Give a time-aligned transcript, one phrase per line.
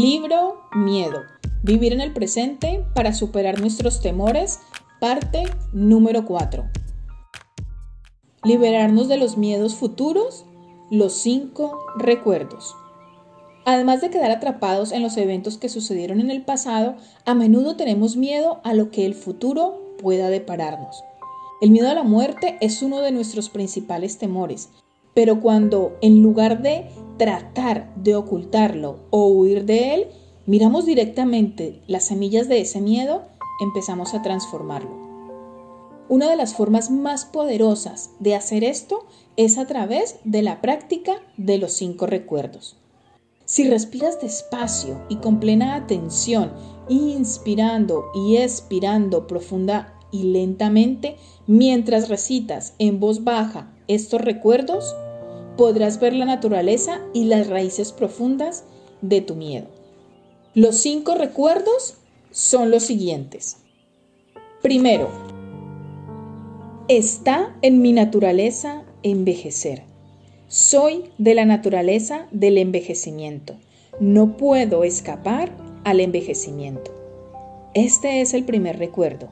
[0.00, 1.24] Libro Miedo.
[1.64, 4.60] Vivir en el presente para superar nuestros temores.
[5.00, 5.42] Parte
[5.72, 6.64] número 4.
[8.44, 10.44] Liberarnos de los miedos futuros.
[10.92, 12.76] Los cinco recuerdos.
[13.64, 16.94] Además de quedar atrapados en los eventos que sucedieron en el pasado,
[17.24, 21.02] a menudo tenemos miedo a lo que el futuro pueda depararnos.
[21.60, 24.68] El miedo a la muerte es uno de nuestros principales temores,
[25.18, 30.06] pero cuando en lugar de tratar de ocultarlo o huir de él,
[30.46, 33.22] miramos directamente las semillas de ese miedo,
[33.60, 34.96] empezamos a transformarlo.
[36.08, 41.14] Una de las formas más poderosas de hacer esto es a través de la práctica
[41.36, 42.76] de los cinco recuerdos.
[43.44, 46.52] Si respiras despacio y con plena atención,
[46.88, 51.16] inspirando y expirando profunda y lentamente,
[51.48, 54.94] mientras recitas en voz baja estos recuerdos,
[55.58, 58.64] podrás ver la naturaleza y las raíces profundas
[59.02, 59.66] de tu miedo.
[60.54, 61.98] Los cinco recuerdos
[62.30, 63.56] son los siguientes.
[64.62, 65.08] Primero,
[66.86, 69.82] está en mi naturaleza envejecer.
[70.46, 73.56] Soy de la naturaleza del envejecimiento.
[73.98, 75.50] No puedo escapar
[75.82, 76.94] al envejecimiento.
[77.74, 79.28] Este es el primer recuerdo.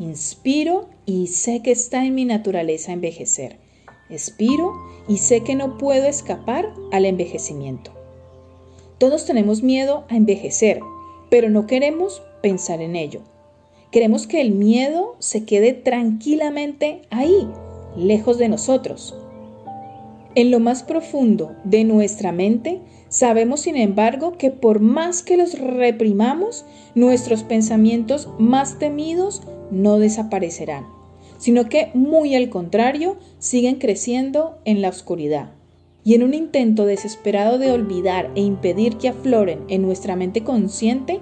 [0.00, 3.69] Inspiro y sé que está en mi naturaleza envejecer.
[4.10, 4.74] Expiro
[5.08, 7.92] y sé que no puedo escapar al envejecimiento.
[8.98, 10.80] Todos tenemos miedo a envejecer,
[11.30, 13.20] pero no queremos pensar en ello.
[13.90, 17.48] Queremos que el miedo se quede tranquilamente ahí,
[17.96, 19.14] lejos de nosotros.
[20.34, 25.58] En lo más profundo de nuestra mente, sabemos sin embargo que por más que los
[25.58, 26.64] reprimamos,
[26.94, 30.99] nuestros pensamientos más temidos no desaparecerán
[31.40, 35.52] sino que muy al contrario, siguen creciendo en la oscuridad.
[36.04, 41.20] Y en un intento desesperado de olvidar e impedir que afloren en nuestra mente consciente,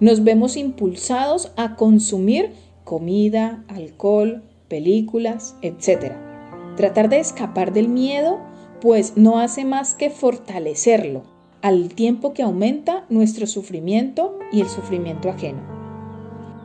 [0.00, 2.50] nos vemos impulsados a consumir
[2.82, 6.14] comida, alcohol, películas, etc.
[6.76, 8.40] Tratar de escapar del miedo,
[8.80, 11.22] pues no hace más que fortalecerlo,
[11.62, 15.79] al tiempo que aumenta nuestro sufrimiento y el sufrimiento ajeno.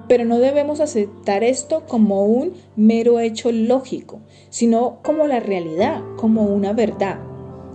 [0.07, 6.43] Pero no debemos aceptar esto como un mero hecho lógico, sino como la realidad, como
[6.43, 7.19] una verdad.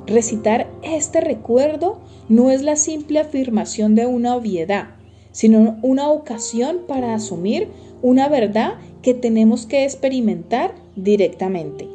[0.06, 4.96] Recitar este recuerdo no es la simple afirmación de una obviedad,
[5.32, 7.68] sino una ocasión para asumir
[8.02, 11.88] una verdad que tenemos que experimentar directamente.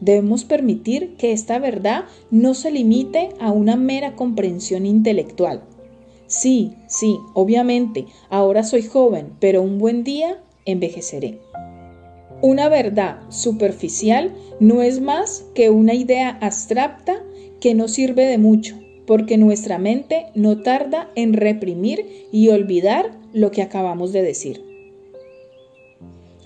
[0.00, 5.62] Debemos permitir que esta verdad no se limite a una mera comprensión intelectual,
[6.30, 11.40] Sí, sí, obviamente, ahora soy joven, pero un buen día envejeceré.
[12.40, 17.20] Una verdad superficial no es más que una idea abstracta
[17.60, 23.50] que no sirve de mucho, porque nuestra mente no tarda en reprimir y olvidar lo
[23.50, 24.62] que acabamos de decir.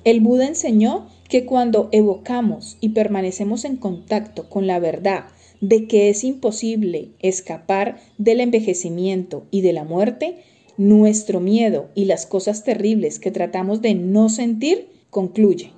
[0.05, 5.27] El Buda enseñó que cuando evocamos y permanecemos en contacto con la verdad
[5.69, 10.37] de que es imposible escapar del envejecimiento y de la muerte,
[10.77, 15.73] nuestro miedo y las cosas terribles que tratamos de no sentir concluye.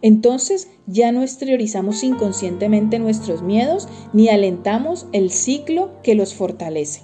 [0.00, 7.02] Entonces ya no exteriorizamos inconscientemente nuestros miedos ni alentamos el ciclo que los fortalece.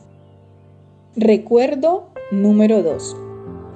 [1.16, 3.16] Recuerdo número 2.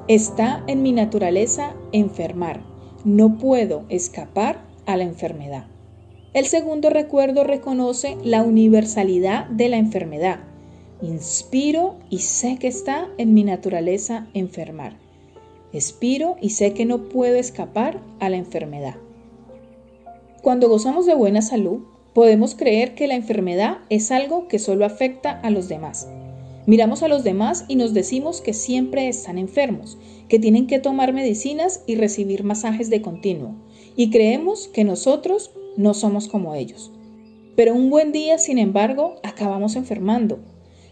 [0.08, 2.62] Está en mi naturaleza enfermar.
[3.04, 5.73] No puedo escapar a la enfermedad.
[6.34, 10.40] El segundo recuerdo reconoce la universalidad de la enfermedad.
[11.00, 14.98] Inspiro y sé que está en mi naturaleza enfermar.
[15.72, 18.96] Expiro y sé que no puedo escapar a la enfermedad.
[20.42, 21.82] Cuando gozamos de buena salud,
[22.14, 26.08] podemos creer que la enfermedad es algo que solo afecta a los demás.
[26.66, 31.12] Miramos a los demás y nos decimos que siempre están enfermos, que tienen que tomar
[31.12, 33.54] medicinas y recibir masajes de continuo,
[33.94, 36.90] y creemos que nosotros no somos como ellos.
[37.56, 40.38] Pero un buen día, sin embargo, acabamos enfermando.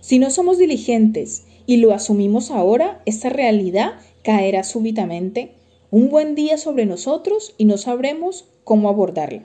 [0.01, 3.93] Si no somos diligentes y lo asumimos ahora, esta realidad
[4.23, 5.55] caerá súbitamente
[5.91, 9.45] un buen día sobre nosotros y no sabremos cómo abordarla.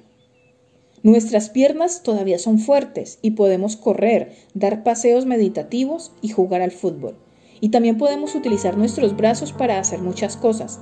[1.04, 7.16] Nuestras piernas todavía son fuertes y podemos correr, dar paseos meditativos y jugar al fútbol.
[7.62, 10.80] Y también podemos utilizar nuestros brazos para hacer muchas cosas,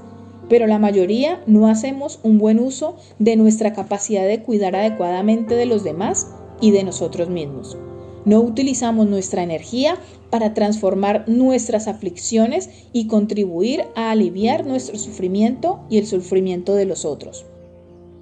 [0.50, 5.66] pero la mayoría no hacemos un buen uso de nuestra capacidad de cuidar adecuadamente de
[5.66, 6.28] los demás
[6.62, 7.78] y de nosotros mismos.
[8.26, 9.98] No utilizamos nuestra energía
[10.32, 17.06] para transformar nuestras aflicciones y contribuir a aliviar nuestro sufrimiento y el sufrimiento de los
[17.06, 17.46] otros.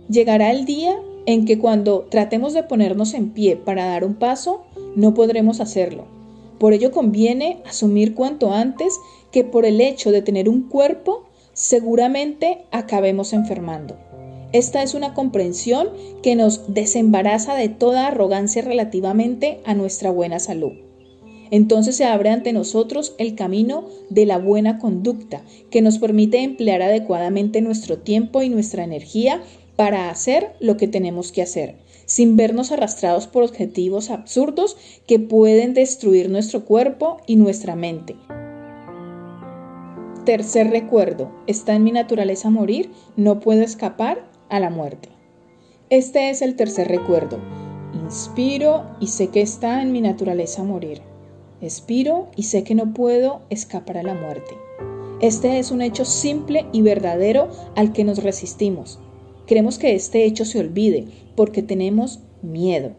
[0.10, 4.64] Llegará el día en que cuando tratemos de ponernos en pie para dar un paso,
[4.96, 6.06] no podremos hacerlo,
[6.60, 8.98] Por ello conviene asumir cuanto antes
[9.32, 11.24] que por el hecho de tener un cuerpo
[11.54, 13.98] seguramente acabemos enfermando.
[14.52, 15.90] Esta es una comprensión
[16.22, 20.74] que nos desembaraza de toda arrogancia relativamente a nuestra buena salud.
[21.50, 26.82] Entonces se abre ante nosotros el camino de la buena conducta, que nos permite emplear
[26.82, 29.42] adecuadamente nuestro tiempo y nuestra energía
[29.76, 34.78] para hacer lo que tenemos que hacer, sin vernos arrastrados por objetivos absurdos
[35.08, 38.16] que pueden destruir nuestro cuerpo y nuestra mente.
[40.26, 45.10] Tercer recuerdo, está en mi naturaleza morir, no puedo escapar a la muerte.
[45.90, 47.40] Este es el tercer recuerdo.
[47.94, 51.02] Inspiro y sé que está en mi naturaleza morir.
[51.60, 54.56] Expiro y sé que no puedo escapar a la muerte.
[55.20, 59.00] Este es un hecho simple y verdadero al que nos resistimos.
[59.46, 61.06] Queremos que este hecho se olvide
[61.36, 62.92] porque tenemos miedo.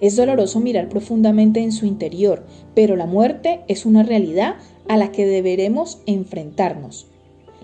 [0.00, 2.44] Es doloroso mirar profundamente en su interior,
[2.74, 4.56] pero la muerte es una realidad
[4.88, 7.06] a la que deberemos enfrentarnos.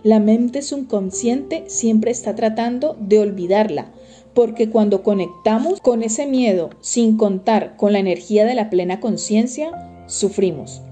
[0.03, 3.87] La mente subconsciente siempre está tratando de olvidarla,
[4.35, 10.05] porque cuando conectamos con ese miedo sin contar con la energía de la plena conciencia,
[10.07, 10.83] sufrimos.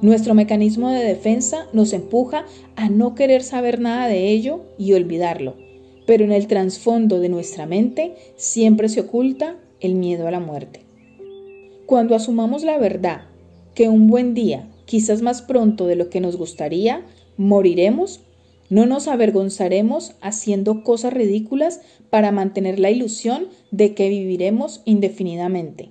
[0.00, 5.56] Nuestro mecanismo de defensa nos empuja a no querer saber nada de ello y olvidarlo,
[6.06, 10.85] pero en el trasfondo de nuestra mente siempre se oculta el miedo a la muerte.
[11.86, 13.22] Cuando asumamos la verdad
[13.76, 17.02] que un buen día quizás más pronto de lo que nos gustaría,
[17.36, 18.22] moriremos,
[18.70, 21.80] no nos avergonzaremos haciendo cosas ridículas
[22.10, 25.90] para mantener la ilusión de que viviremos indefinidamente.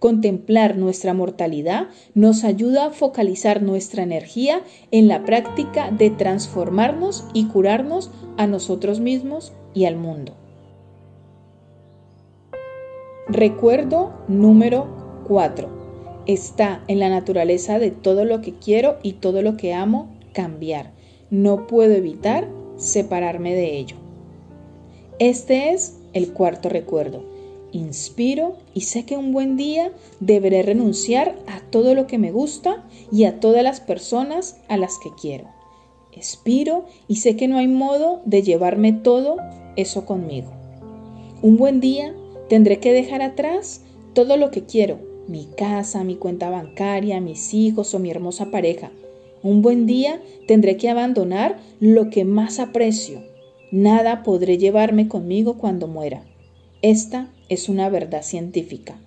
[0.00, 7.46] Contemplar nuestra mortalidad nos ayuda a focalizar nuestra energía en la práctica de transformarnos y
[7.46, 10.34] curarnos a nosotros mismos y al mundo.
[13.28, 14.97] Recuerdo número
[15.28, 15.78] 4
[16.28, 20.92] está en la naturaleza de todo lo que quiero y todo lo que amo cambiar.
[21.30, 23.96] No puedo evitar separarme de ello.
[25.18, 27.24] Este es el cuarto recuerdo.
[27.72, 29.90] Inspiro y sé que un buen día
[30.20, 34.98] deberé renunciar a todo lo que me gusta y a todas las personas a las
[35.02, 35.48] que quiero.
[36.12, 39.36] Expiro y sé que no hay modo de llevarme todo
[39.76, 40.52] eso conmigo.
[41.40, 42.14] Un buen día
[42.48, 43.82] tendré que dejar atrás
[44.12, 48.90] todo lo que quiero mi casa, mi cuenta bancaria, mis hijos o mi hermosa pareja.
[49.42, 53.22] Un buen día tendré que abandonar lo que más aprecio.
[53.70, 56.24] Nada podré llevarme conmigo cuando muera.
[56.82, 58.98] Esta es una verdad científica.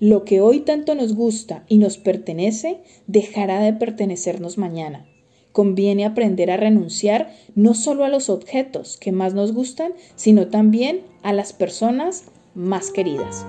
[0.00, 5.06] Lo que hoy tanto nos gusta y nos pertenece dejará de pertenecernos mañana.
[5.52, 11.00] Conviene aprender a renunciar no solo a los objetos que más nos gustan, sino también
[11.22, 12.24] a las personas
[12.54, 13.44] más queridas.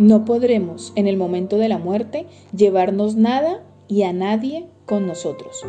[0.00, 2.24] No podremos en el momento de la muerte
[2.56, 5.62] llevarnos nada y a nadie con nosotros.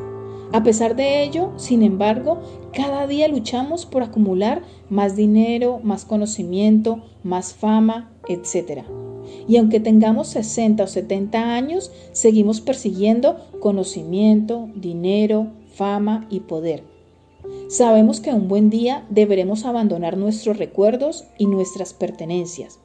[0.54, 2.40] A pesar de ello, sin embargo,
[2.72, 8.86] cada día luchamos por acumular más dinero, más conocimiento, más fama, etc.
[9.50, 16.86] Y aunque tengamos 60 o 70 años, seguimos persiguiendo conocimiento, dinero, fama y poder.
[17.68, 22.80] Sabemos que un buen día deberemos abandonar nuestros recuerdos y nuestras pertenencias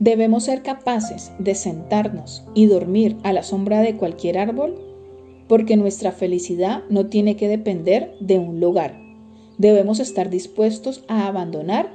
[0.00, 4.80] Debemos ser capaces de sentarnos y dormir a la sombra de cualquier árbol
[5.46, 8.98] porque nuestra felicidad no tiene que depender de un lugar.
[9.58, 11.92] Debemos estar dispuestos a abandonar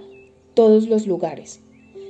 [0.53, 1.62] todos los lugares.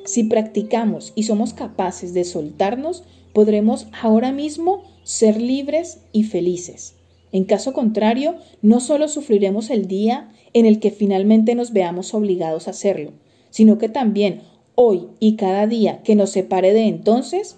[0.03, 6.95] Si practicamos y somos capaces de soltarnos, podremos ahora mismo ser libres y felices.
[7.31, 12.67] En caso contrario, no solo sufriremos el día en el que finalmente nos veamos obligados
[12.67, 13.13] a hacerlo,
[13.49, 14.41] sino que también
[14.75, 17.57] hoy y cada día que nos separe de entonces,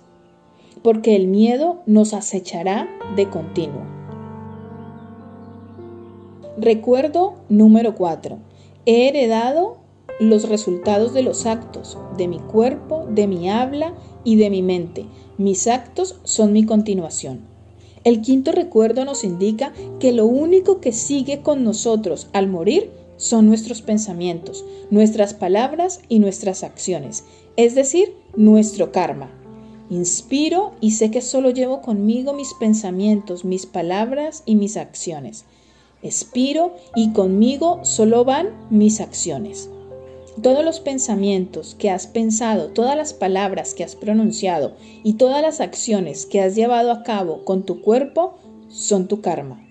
[0.83, 3.81] porque el miedo nos acechará de continuo.
[6.57, 8.38] Recuerdo número 4.
[8.86, 9.77] He heredado
[10.19, 13.93] los resultados de los actos, de mi cuerpo, de mi habla
[14.24, 15.05] y de mi mente.
[15.38, 17.41] Mis actos son mi continuación.
[18.03, 23.47] El quinto recuerdo nos indica que lo único que sigue con nosotros al morir son
[23.47, 29.29] nuestros pensamientos, nuestras palabras y nuestras acciones, es decir, nuestro karma.
[29.89, 35.45] Inspiro y sé que solo llevo conmigo mis pensamientos, mis palabras y mis acciones.
[36.03, 39.69] Expiro y conmigo solo van mis acciones.
[40.43, 45.62] Todos los pensamientos que has pensado, todas las palabras que has pronunciado y todas las
[45.62, 48.36] acciones que has llevado a cabo con tu cuerpo
[48.67, 49.65] son tu karma,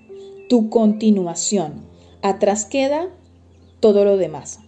[0.48, 1.84] tu continuación.
[2.22, 3.10] Atrás queda
[3.87, 4.59] todo lo demás.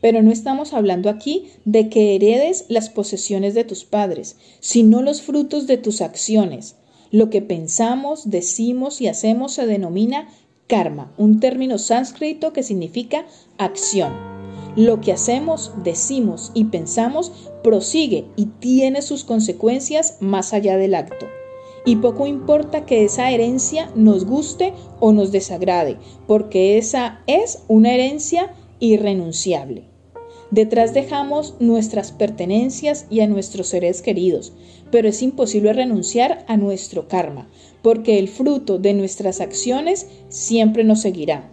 [0.00, 5.22] Pero no estamos hablando aquí de que heredes las posesiones de tus padres, sino los
[5.22, 6.74] frutos de tus acciones.
[7.12, 10.26] Lo que pensamos, decimos y hacemos se denomina
[10.66, 13.24] karma, un término sánscrito que significa
[13.56, 14.12] acción.
[14.74, 17.30] Lo que hacemos, decimos y pensamos
[17.62, 21.26] prosigue y tiene sus consecuencias más allá del acto.
[21.86, 27.94] Y poco importa que esa herencia nos guste o nos desagrade, porque esa es una
[27.94, 29.84] herencia irrenunciable.
[30.50, 34.52] Detrás dejamos nuestras pertenencias y a nuestros seres queridos,
[34.90, 37.48] pero es imposible renunciar a nuestro karma,
[37.82, 41.50] porque el fruto de nuestras acciones siempre nos seguirá.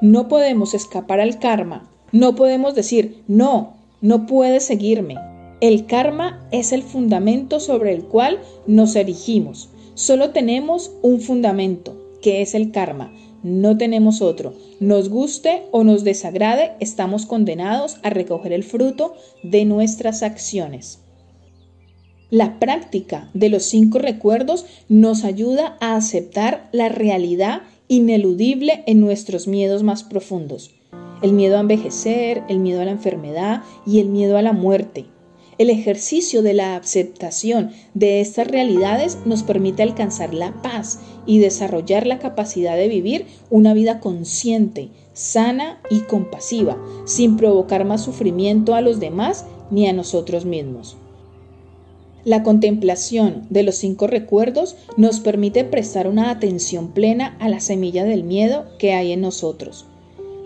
[0.00, 5.14] No podemos escapar al karma, no podemos decir, no, no puedes seguirme.
[5.60, 9.70] El karma es el fundamento sobre el cual nos erigimos.
[9.94, 14.54] Solo tenemos un fundamento, que es el karma, no tenemos otro.
[14.80, 20.98] Nos guste o nos desagrade, estamos condenados a recoger el fruto de nuestras acciones.
[22.28, 29.46] La práctica de los cinco recuerdos nos ayuda a aceptar la realidad ineludible en nuestros
[29.46, 30.72] miedos más profundos.
[31.22, 35.06] El miedo a envejecer, el miedo a la enfermedad y el miedo a la muerte.
[35.58, 42.06] El ejercicio de la aceptación de estas realidades nos permite alcanzar la paz y desarrollar
[42.06, 48.82] la capacidad de vivir una vida consciente, sana y compasiva, sin provocar más sufrimiento a
[48.82, 50.98] los demás ni a nosotros mismos.
[52.26, 58.04] La contemplación de los cinco recuerdos nos permite prestar una atención plena a la semilla
[58.04, 59.86] del miedo que hay en nosotros.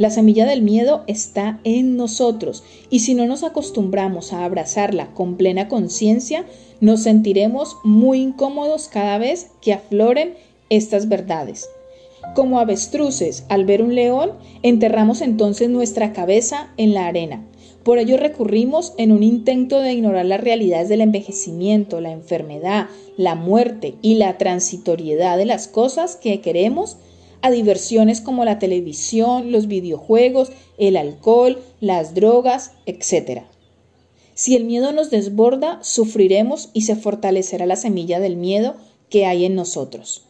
[0.01, 5.37] La semilla del miedo está en nosotros y si no nos acostumbramos a abrazarla con
[5.37, 6.47] plena conciencia,
[6.81, 10.37] nos sentiremos muy incómodos cada vez que afloren
[10.71, 11.69] estas verdades.
[12.35, 17.45] Como avestruces al ver un león, enterramos entonces nuestra cabeza en la arena.
[17.85, 22.87] Por ello recurrimos en un intento de ignorar las realidades del envejecimiento, la enfermedad,
[23.19, 26.97] la muerte y la transitoriedad de las cosas que queremos
[27.43, 33.43] a diversiones como la televisión, los videojuegos, el alcohol, las drogas, etc.
[34.35, 38.77] Si el miedo nos desborda, sufriremos y se fortalecerá la semilla del miedo
[39.09, 40.30] que hay en nosotros.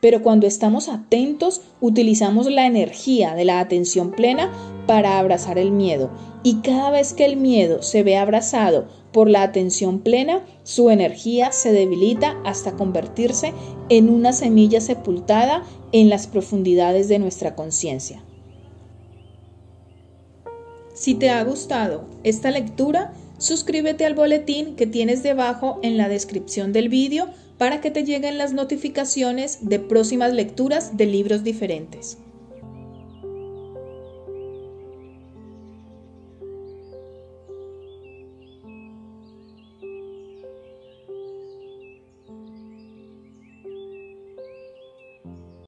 [0.00, 4.50] Pero cuando estamos atentos, utilizamos la energía de la atención plena
[4.86, 6.10] para abrazar el miedo.
[6.42, 11.52] Y cada vez que el miedo se ve abrazado por la atención plena, su energía
[11.52, 13.52] se debilita hasta convertirse
[13.88, 18.22] en una semilla sepultada en las profundidades de nuestra conciencia.
[20.94, 26.72] Si te ha gustado esta lectura, suscríbete al boletín que tienes debajo en la descripción
[26.72, 27.28] del vídeo
[27.60, 32.16] para que te lleguen las notificaciones de próximas lecturas de libros diferentes.